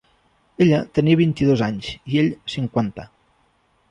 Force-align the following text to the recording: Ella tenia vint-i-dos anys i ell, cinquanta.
Ella 0.63 0.79
tenia 0.99 1.19
vint-i-dos 1.19 1.61
anys 1.67 1.91
i 2.15 2.19
ell, 2.21 2.33
cinquanta. 2.57 3.09